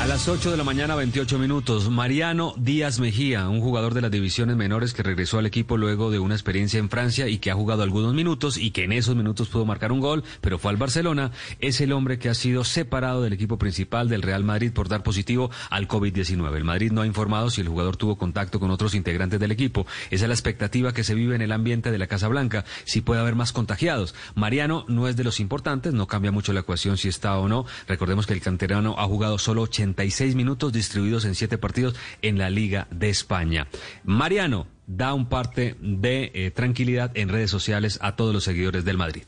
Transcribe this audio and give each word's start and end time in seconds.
A 0.00 0.06
las 0.06 0.28
8 0.28 0.50
de 0.50 0.56
la 0.56 0.64
mañana, 0.64 0.94
28 0.94 1.38
minutos, 1.38 1.90
Mariano 1.90 2.54
Díaz 2.56 3.00
Mejía, 3.00 3.50
un 3.50 3.60
jugador 3.60 3.92
de 3.92 4.00
las 4.00 4.10
divisiones 4.10 4.56
menores 4.56 4.94
que 4.94 5.02
regresó 5.02 5.38
al 5.38 5.44
equipo 5.44 5.76
luego 5.76 6.10
de 6.10 6.18
una 6.18 6.34
experiencia 6.34 6.80
en 6.80 6.88
Francia 6.88 7.28
y 7.28 7.36
que 7.36 7.50
ha 7.50 7.54
jugado 7.54 7.82
algunos 7.82 8.14
minutos 8.14 8.56
y 8.56 8.70
que 8.70 8.84
en 8.84 8.92
esos 8.92 9.14
minutos 9.14 9.50
pudo 9.50 9.66
marcar 9.66 9.92
un 9.92 10.00
gol, 10.00 10.24
pero 10.40 10.58
fue 10.58 10.70
al 10.70 10.78
Barcelona, 10.78 11.32
es 11.58 11.82
el 11.82 11.92
hombre 11.92 12.18
que 12.18 12.30
ha 12.30 12.34
sido 12.34 12.64
separado 12.64 13.20
del 13.20 13.34
equipo 13.34 13.58
principal 13.58 14.08
del 14.08 14.22
Real 14.22 14.42
Madrid 14.42 14.72
por 14.72 14.88
dar 14.88 15.02
positivo 15.02 15.50
al 15.68 15.86
COVID-19. 15.86 16.56
El 16.56 16.64
Madrid 16.64 16.92
no 16.92 17.02
ha 17.02 17.06
informado 17.06 17.50
si 17.50 17.60
el 17.60 17.68
jugador 17.68 17.98
tuvo 17.98 18.16
contacto 18.16 18.58
con 18.58 18.70
otros 18.70 18.94
integrantes 18.94 19.38
del 19.38 19.52
equipo. 19.52 19.86
Esa 20.10 20.24
es 20.24 20.28
la 20.28 20.34
expectativa 20.34 20.94
que 20.94 21.04
se 21.04 21.14
vive 21.14 21.34
en 21.34 21.42
el 21.42 21.52
ambiente 21.52 21.90
de 21.90 21.98
la 21.98 22.06
Casa 22.06 22.26
Blanca, 22.28 22.64
si 22.84 23.02
puede 23.02 23.20
haber 23.20 23.34
más 23.34 23.52
contagiados. 23.52 24.14
Mariano 24.34 24.86
no 24.88 25.08
es 25.08 25.16
de 25.18 25.24
los 25.24 25.40
importantes, 25.40 25.92
no 25.92 26.06
cambia 26.06 26.32
mucho 26.32 26.54
la 26.54 26.60
ecuación 26.60 26.96
si 26.96 27.08
está 27.08 27.36
o 27.36 27.48
no. 27.48 27.66
Recordemos 27.86 28.26
que 28.26 28.32
el 28.32 28.40
canterano 28.40 28.94
ha 28.96 29.04
jugado 29.04 29.36
solo 29.36 29.60
80 29.60 29.89
minutos 30.34 30.72
distribuidos 30.72 31.24
en 31.24 31.34
siete 31.34 31.58
partidos 31.58 31.94
en 32.22 32.38
la 32.38 32.50
Liga 32.50 32.86
de 32.90 33.10
España. 33.10 33.68
Mariano 34.04 34.66
da 34.86 35.14
un 35.14 35.28
parte 35.28 35.76
de 35.80 36.32
eh, 36.34 36.50
tranquilidad 36.50 37.12
en 37.14 37.28
redes 37.28 37.50
sociales 37.50 37.98
a 38.02 38.16
todos 38.16 38.34
los 38.34 38.44
seguidores 38.44 38.84
del 38.84 38.96
Madrid. 38.96 39.24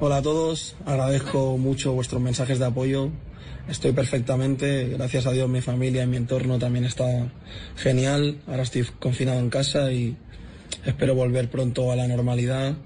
Hola 0.00 0.18
a 0.18 0.22
todos, 0.22 0.76
agradezco 0.86 1.58
mucho 1.58 1.92
vuestros 1.92 2.22
mensajes 2.22 2.58
de 2.58 2.66
apoyo. 2.66 3.10
Estoy 3.68 3.92
perfectamente, 3.92 4.88
gracias 4.88 5.26
a 5.26 5.32
Dios 5.32 5.48
mi 5.48 5.60
familia 5.60 6.04
y 6.04 6.06
mi 6.06 6.16
entorno 6.16 6.58
también 6.58 6.84
está 6.84 7.04
genial. 7.76 8.38
Ahora 8.46 8.62
estoy 8.62 8.84
confinado 8.98 9.40
en 9.40 9.50
casa 9.50 9.92
y 9.92 10.16
espero 10.84 11.14
volver 11.14 11.50
pronto 11.50 11.90
a 11.90 11.96
la 11.96 12.06
normalidad 12.06 12.76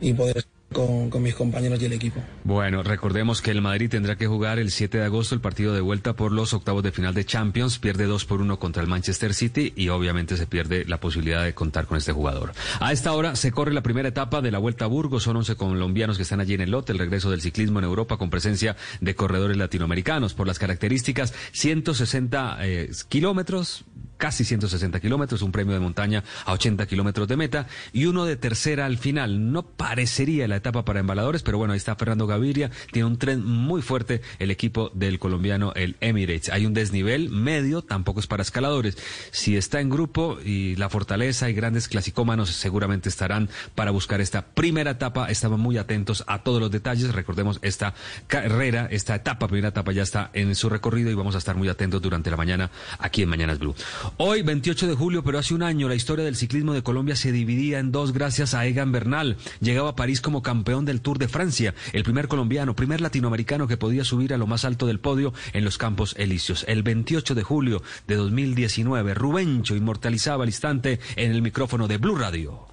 y 0.00 0.14
poder 0.14 0.44
con, 0.74 1.22
mis 1.22 1.34
compañeros 1.34 1.80
y 1.80 1.86
el 1.86 1.94
equipo. 1.94 2.22
Bueno, 2.42 2.82
recordemos 2.82 3.40
que 3.40 3.50
el 3.50 3.62
Madrid 3.62 3.88
tendrá 3.88 4.16
que 4.16 4.26
jugar 4.26 4.58
el 4.58 4.70
7 4.70 4.98
de 4.98 5.04
agosto 5.04 5.34
el 5.34 5.40
partido 5.40 5.72
de 5.72 5.80
vuelta 5.80 6.12
por 6.12 6.32
los 6.32 6.52
octavos 6.52 6.82
de 6.82 6.92
final 6.92 7.14
de 7.14 7.24
Champions, 7.24 7.78
pierde 7.78 8.04
2 8.04 8.26
por 8.26 8.42
1 8.42 8.58
contra 8.58 8.82
el 8.82 8.88
Manchester 8.88 9.32
City 9.32 9.72
y 9.74 9.88
obviamente 9.88 10.36
se 10.36 10.46
pierde 10.46 10.84
la 10.84 11.00
posibilidad 11.00 11.42
de 11.42 11.54
contar 11.54 11.86
con 11.86 11.96
este 11.96 12.12
jugador. 12.12 12.52
A 12.80 12.92
esta 12.92 13.12
hora 13.12 13.36
se 13.36 13.52
corre 13.52 13.72
la 13.72 13.82
primera 13.82 14.08
etapa 14.08 14.42
de 14.42 14.50
la 14.50 14.58
Vuelta 14.58 14.84
a 14.84 14.88
Burgos, 14.88 15.22
son 15.22 15.36
11 15.36 15.56
colombianos 15.56 16.18
que 16.18 16.24
están 16.24 16.40
allí 16.40 16.52
en 16.52 16.60
el 16.60 16.72
lote, 16.72 16.92
el 16.92 16.98
regreso 16.98 17.30
del 17.30 17.40
ciclismo 17.40 17.78
en 17.78 17.86
Europa 17.86 18.18
con 18.18 18.28
presencia 18.28 18.76
de 19.00 19.14
corredores 19.14 19.56
latinoamericanos. 19.56 20.34
Por 20.34 20.46
las 20.46 20.58
características, 20.58 21.32
160 21.52 22.58
eh, 22.62 22.90
kilómetros, 23.08 23.84
casi 24.16 24.44
160 24.44 25.00
kilómetros, 25.00 25.42
un 25.42 25.52
premio 25.52 25.74
de 25.74 25.80
montaña 25.80 26.24
a 26.44 26.52
80 26.52 26.86
kilómetros 26.86 27.28
de 27.28 27.36
meta 27.36 27.66
y 27.92 28.06
uno 28.06 28.24
de 28.24 28.36
tercera 28.36 28.86
al 28.86 28.98
final. 28.98 29.52
No 29.52 29.62
parecería 29.62 30.48
la 30.48 30.56
etapa 30.56 30.84
para 30.84 31.00
embaladores, 31.00 31.42
pero 31.42 31.58
bueno, 31.58 31.72
ahí 31.72 31.78
está 31.78 31.96
Fernando 31.96 32.26
Gaviria, 32.26 32.70
tiene 32.92 33.06
un 33.06 33.18
tren 33.18 33.44
muy 33.44 33.82
fuerte 33.82 34.22
el 34.38 34.50
equipo 34.50 34.90
del 34.94 35.18
colombiano, 35.18 35.72
el 35.74 35.96
Emirates. 36.00 36.50
Hay 36.50 36.66
un 36.66 36.74
desnivel 36.74 37.30
medio, 37.30 37.82
tampoco 37.82 38.20
es 38.20 38.26
para 38.26 38.42
escaladores. 38.42 38.96
Si 39.30 39.56
está 39.56 39.80
en 39.80 39.90
grupo 39.90 40.38
y 40.44 40.76
la 40.76 40.88
fortaleza 40.88 41.48
y 41.50 41.54
grandes 41.54 41.88
clasicómanos 41.88 42.50
seguramente 42.50 43.08
estarán 43.08 43.48
para 43.74 43.90
buscar 43.90 44.20
esta 44.20 44.46
primera 44.46 44.92
etapa. 44.92 45.30
Estamos 45.30 45.58
muy 45.58 45.78
atentos 45.78 46.24
a 46.26 46.42
todos 46.42 46.60
los 46.60 46.70
detalles. 46.70 47.14
Recordemos, 47.14 47.58
esta 47.62 47.94
carrera, 48.26 48.88
esta 48.90 49.14
etapa, 49.14 49.48
primera 49.48 49.68
etapa 49.68 49.92
ya 49.92 50.02
está 50.02 50.30
en 50.32 50.54
su 50.54 50.68
recorrido 50.68 51.10
y 51.10 51.14
vamos 51.14 51.34
a 51.34 51.38
estar 51.38 51.56
muy 51.56 51.68
atentos 51.68 52.00
durante 52.02 52.30
la 52.30 52.36
mañana 52.36 52.70
aquí 52.98 53.22
en 53.22 53.28
Mañanas 53.28 53.58
Blue. 53.58 53.74
Hoy, 54.16 54.42
28 54.42 54.86
de 54.86 54.94
julio, 54.94 55.22
pero 55.24 55.38
hace 55.38 55.54
un 55.54 55.62
año, 55.62 55.88
la 55.88 55.94
historia 55.94 56.24
del 56.24 56.36
ciclismo 56.36 56.72
de 56.72 56.82
Colombia 56.82 57.16
se 57.16 57.32
dividía 57.32 57.78
en 57.78 57.92
dos 57.92 58.12
gracias 58.12 58.54
a 58.54 58.66
Egan 58.66 58.92
Bernal. 58.92 59.36
Llegaba 59.60 59.90
a 59.90 59.96
París 59.96 60.20
como 60.20 60.42
campeón 60.42 60.84
del 60.84 61.00
Tour 61.00 61.18
de 61.18 61.28
Francia, 61.28 61.74
el 61.92 62.04
primer 62.04 62.28
colombiano, 62.28 62.76
primer 62.76 63.00
latinoamericano 63.00 63.66
que 63.66 63.76
podía 63.76 64.04
subir 64.04 64.34
a 64.34 64.38
lo 64.38 64.46
más 64.46 64.64
alto 64.64 64.86
del 64.86 65.00
podio 65.00 65.32
en 65.52 65.64
los 65.64 65.78
Campos 65.78 66.14
Elíseos. 66.18 66.64
El 66.68 66.82
28 66.82 67.34
de 67.34 67.42
julio 67.42 67.82
de 68.06 68.16
2019, 68.16 69.14
Rubencho 69.14 69.76
inmortalizaba 69.76 70.44
el 70.44 70.50
instante 70.50 71.00
en 71.16 71.30
el 71.30 71.42
micrófono 71.42 71.88
de 71.88 71.98
Blue 71.98 72.16
Radio. 72.16 72.66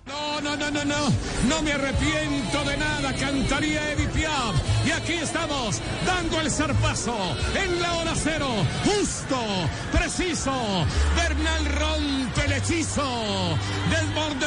No, 0.43 0.55
no, 0.55 0.71
no, 0.71 0.83
no, 0.85 1.09
no 1.47 1.61
me 1.61 1.73
arrepiento 1.73 2.63
de 2.63 2.77
nada, 2.77 3.13
cantaría 3.13 3.91
Edith 3.91 4.09
Piaf. 4.09 4.55
Y 4.85 4.91
aquí 4.91 5.13
estamos, 5.13 5.79
dando 6.05 6.39
el 6.41 6.49
zarpazo 6.49 7.15
en 7.55 7.81
la 7.81 7.93
hora 7.95 8.13
cero, 8.15 8.47
justo, 8.83 9.37
preciso. 9.91 10.51
Bernal 11.15 11.65
rompe 11.65 12.45
el 12.45 12.53
hechizo, 12.53 13.57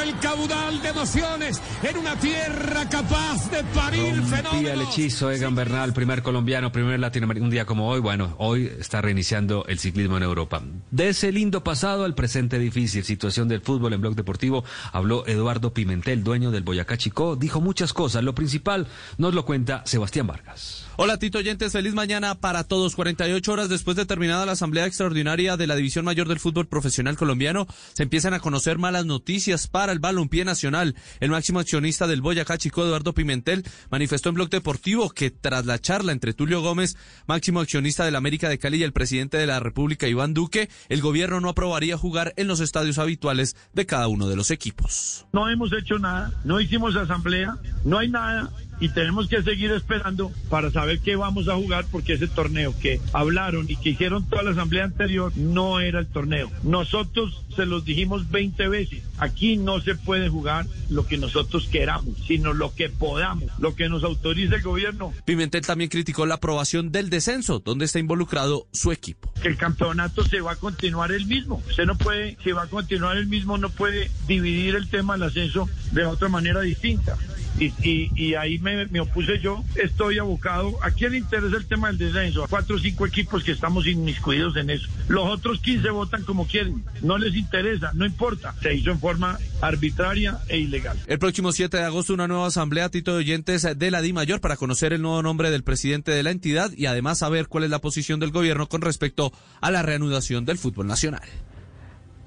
el 0.05 0.19
caudal 0.19 0.81
de 0.81 0.89
emociones 0.89 1.59
en 1.81 1.97
una 1.97 2.15
tierra 2.15 2.87
capaz 2.87 3.49
de 3.49 3.63
parir 3.63 4.13
fenómenos. 4.23 4.71
el 4.71 4.81
hechizo, 4.81 5.31
Egan 5.31 5.55
Bernal, 5.55 5.93
primer 5.93 6.21
colombiano, 6.21 6.71
primer 6.71 6.99
latinoamericano, 6.99 7.45
un 7.45 7.51
día 7.51 7.65
como 7.65 7.89
hoy, 7.89 8.01
bueno, 8.01 8.35
hoy 8.37 8.71
está 8.79 9.01
reiniciando 9.01 9.65
el 9.67 9.79
ciclismo 9.79 10.17
en 10.17 10.23
Europa. 10.23 10.61
De 10.91 11.09
ese 11.09 11.31
lindo 11.31 11.63
pasado 11.63 12.05
al 12.05 12.13
presente 12.13 12.59
difícil, 12.59 13.03
situación 13.03 13.47
del 13.47 13.61
fútbol 13.61 13.93
en 13.93 14.01
Blog 14.01 14.15
Deportivo, 14.15 14.63
habló 14.91 15.25
Eduardo 15.25 15.73
Pimentel, 15.73 16.23
dueño 16.23 16.51
del 16.51 16.63
Boyacá 16.63 16.97
Chicó, 16.97 17.35
dijo 17.35 17.59
muchas 17.59 17.91
cosas, 17.91 18.23
lo 18.23 18.35
principal 18.35 18.87
nos 19.17 19.33
lo 19.33 19.43
cuenta 19.43 19.81
Sebastián 19.85 20.27
Vargas. 20.27 20.85
Hola 20.97 21.17
Tito 21.17 21.39
Oyentes, 21.39 21.73
feliz 21.73 21.93
mañana 21.93 22.35
para 22.35 22.63
todos. 22.63 22.95
48 22.95 23.51
horas 23.51 23.67
después 23.67 23.97
de 23.97 24.05
terminada 24.05 24.45
la 24.45 24.53
Asamblea 24.53 24.85
Extraordinaria 24.85 25.57
de 25.57 25.67
la 25.67 25.75
División 25.75 26.05
Mayor 26.05 26.29
del 26.29 26.39
Fútbol 26.39 26.67
Profesional 26.67 27.17
Colombiano, 27.17 27.67
se 27.91 28.03
empiezan 28.03 28.33
a 28.33 28.39
conocer 28.39 28.77
malas 28.77 29.05
noticias 29.05 29.67
para 29.67 29.94
el 29.95 29.99
balompié 29.99 30.45
nacional. 30.45 30.95
El 31.19 31.31
máximo 31.31 31.59
accionista 31.59 32.05
del 32.05 32.21
Boyacá 32.21 32.57
Chico, 32.57 32.83
Eduardo 32.83 33.13
Pimentel, 33.13 33.63
manifestó 33.89 34.29
en 34.29 34.35
Blog 34.35 34.49
Deportivo 34.49 35.09
que 35.09 35.31
tras 35.31 35.65
la 35.65 35.79
charla 35.79 36.11
entre 36.11 36.33
Tulio 36.33 36.61
Gómez, 36.61 36.97
máximo 37.27 37.61
accionista 37.61 38.05
del 38.05 38.15
América 38.15 38.49
de 38.49 38.59
Cali, 38.59 38.75
y 38.75 38.83
el 38.83 38.93
presidente 38.93 39.37
de 39.37 39.47
la 39.47 39.59
República, 39.59 40.07
Iván 40.07 40.33
Duque, 40.33 40.69
el 40.89 41.01
gobierno 41.01 41.39
no 41.39 41.49
aprobaría 41.49 41.97
jugar 41.97 42.33
en 42.35 42.47
los 42.47 42.59
estadios 42.59 42.97
habituales 42.97 43.55
de 43.73 43.85
cada 43.85 44.07
uno 44.07 44.27
de 44.27 44.35
los 44.35 44.51
equipos. 44.51 45.25
No 45.31 45.49
hemos 45.49 45.71
hecho 45.71 45.97
nada, 45.97 46.31
no 46.43 46.59
hicimos 46.59 46.95
asamblea, 46.95 47.55
no 47.85 47.97
hay 47.97 48.09
nada 48.09 48.51
y 48.79 48.89
tenemos 48.89 49.27
que 49.27 49.41
seguir 49.41 49.71
esperando 49.71 50.31
para 50.49 50.71
saber 50.71 50.99
qué 50.99 51.15
vamos 51.15 51.47
a 51.47 51.55
jugar 51.55 51.85
porque 51.91 52.13
ese 52.13 52.27
torneo 52.27 52.73
que 52.79 52.99
hablaron 53.13 53.65
y 53.69 53.75
que 53.75 53.89
hicieron 53.89 54.27
toda 54.27 54.43
la 54.43 54.51
asamblea 54.51 54.85
anterior 54.85 55.31
no 55.35 55.79
era 55.79 55.99
el 55.99 56.07
torneo. 56.07 56.51
Nosotros 56.63 57.43
se 57.55 57.65
los 57.65 57.85
dijimos 57.85 58.29
20 58.31 58.67
veces, 58.67 59.03
aquí 59.17 59.57
no 59.57 59.79
se 59.81 59.95
puede 59.95 60.29
jugar 60.29 60.65
lo 60.89 61.05
que 61.05 61.17
nosotros 61.17 61.67
queramos, 61.71 62.15
sino 62.27 62.53
lo 62.53 62.73
que 62.75 62.89
podamos, 62.89 63.49
lo 63.59 63.75
que 63.75 63.89
nos 63.89 64.03
autorice 64.03 64.55
el 64.55 64.61
gobierno. 64.61 65.13
Pimentel 65.25 65.65
también 65.65 65.89
criticó 65.89 66.25
la 66.25 66.35
aprobación 66.35 66.91
del 66.91 67.09
descenso, 67.09 67.59
donde 67.59 67.85
está 67.85 67.99
involucrado 67.99 68.67
su 68.71 68.91
equipo. 68.91 69.31
Que 69.41 69.47
el 69.47 69.57
campeonato 69.57 70.23
se 70.23 70.41
va 70.41 70.53
a 70.53 70.55
continuar 70.55 71.11
el 71.11 71.25
mismo. 71.25 71.61
Usted 71.67 71.85
no 71.85 71.97
puede, 71.97 72.37
si 72.43 72.51
va 72.51 72.63
a 72.63 72.67
continuar 72.67 73.17
el 73.17 73.27
mismo, 73.27 73.57
no 73.57 73.69
puede 73.69 74.11
dividir 74.27 74.75
el 74.75 74.89
tema 74.89 75.13
del 75.13 75.23
ascenso 75.23 75.69
de 75.91 76.05
otra 76.05 76.29
manera 76.29 76.61
distinta. 76.61 77.17
Y, 77.59 77.73
y, 78.15 78.33
ahí 78.35 78.59
me, 78.59 78.85
me, 78.87 78.99
opuse 78.99 79.39
yo. 79.39 79.63
Estoy 79.75 80.19
abocado. 80.19 80.75
¿A 80.81 80.91
quién 80.91 81.13
le 81.13 81.19
interesa 81.19 81.55
el 81.55 81.65
tema 81.67 81.87
del 81.87 81.97
descenso? 81.97 82.43
A 82.43 82.47
cuatro 82.47 82.75
o 82.75 82.79
cinco 82.79 83.05
equipos 83.05 83.43
que 83.43 83.51
estamos 83.51 83.87
inmiscuidos 83.87 84.57
en 84.57 84.69
eso. 84.69 84.87
Los 85.07 85.25
otros 85.25 85.61
15 85.61 85.89
votan 85.89 86.23
como 86.23 86.47
quieren. 86.47 86.83
No 87.01 87.17
les 87.17 87.35
interesa, 87.35 87.91
no 87.93 88.05
importa. 88.05 88.53
Se 88.61 88.73
hizo 88.73 88.91
en 88.91 88.99
forma 88.99 89.39
arbitraria 89.61 90.39
e 90.49 90.57
ilegal. 90.57 90.97
El 91.07 91.19
próximo 91.19 91.51
7 91.51 91.77
de 91.77 91.83
agosto 91.83 92.13
una 92.13 92.27
nueva 92.27 92.47
asamblea, 92.47 92.89
Tito 92.89 93.13
de 93.13 93.19
Oyentes, 93.19 93.67
de 93.77 93.91
la 93.91 94.01
Di 94.01 94.13
Mayor 94.13 94.41
para 94.41 94.57
conocer 94.57 94.93
el 94.93 95.01
nuevo 95.01 95.21
nombre 95.21 95.49
del 95.49 95.63
presidente 95.63 96.11
de 96.11 96.23
la 96.23 96.31
entidad 96.31 96.71
y 96.75 96.87
además 96.87 97.19
saber 97.19 97.47
cuál 97.47 97.63
es 97.63 97.69
la 97.69 97.79
posición 97.79 98.19
del 98.19 98.31
gobierno 98.31 98.67
con 98.67 98.81
respecto 98.81 99.31
a 99.61 99.71
la 99.71 99.81
reanudación 99.81 100.45
del 100.45 100.57
fútbol 100.57 100.87
nacional. 100.87 101.23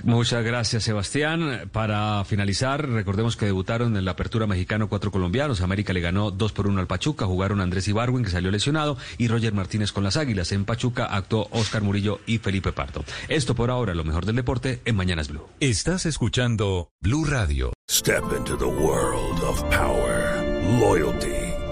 Muchas 0.05 0.45
gracias, 0.45 0.85
Sebastián. 0.85 1.69
Para 1.73 2.25
finalizar, 2.25 2.89
recordemos 2.89 3.37
que 3.37 3.47
debutaron 3.47 3.97
en 3.97 4.05
la 4.05 4.13
apertura 4.13 4.47
mexicano 4.47 4.89
cuatro 4.89 5.11
colombianos. 5.11 5.61
América 5.61 5.93
le 5.93 6.01
ganó 6.01 6.31
dos 6.31 6.53
por 6.53 6.67
uno 6.67 6.81
al 6.81 6.87
Pachuca. 6.87 7.27
Jugaron 7.27 7.61
Andrés 7.61 7.89
Ibarwin, 7.89 8.25
que 8.25 8.31
salió 8.31 8.51
lesionado, 8.51 8.97
y 9.19 9.29
Roger 9.29 9.53
Martínez 9.53 9.93
con 9.93 10.05
las 10.05 10.17
Águilas. 10.17 10.53
En 10.53 10.65
Pachuca 10.65 11.07
actuó 11.07 11.49
Oscar 11.51 11.83
Murillo 11.83 12.21
y 12.27 12.39
Felipe 12.39 12.73
Pardo. 12.73 13.05
Esto 13.29 13.55
por 13.55 13.71
ahora, 13.71 13.95
lo 13.95 14.05
mejor 14.05 14.27
del 14.27 14.37
deporte 14.37 14.81
en 14.85 14.97
Mañanas 14.97 15.29
Blue. 15.29 15.47
Estás 15.61 16.07
escuchando 16.07 16.91
Blue 17.01 17.25
Radio. 17.25 17.73
Step 17.91 18.25
into 18.37 18.57
the 18.57 18.67
world 18.67 19.43
of 19.43 19.63
power, 19.71 20.45
loyalty. 20.79 21.38